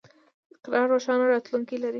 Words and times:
اقرا 0.65 0.81
روښانه 0.91 1.25
راتلونکی 1.33 1.75
لري. 1.81 1.89